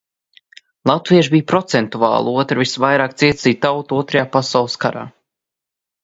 Latvieši 0.91 1.31
bija 1.33 1.43
procentuāli 1.51 2.33
otra 2.43 2.57
visvairāk 2.61 3.13
cietusī 3.23 3.53
tauta 3.65 3.99
Otrajā 3.99 4.25
pasaules 4.37 4.79
karā. 4.87 5.05